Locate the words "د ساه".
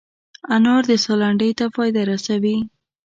0.89-1.17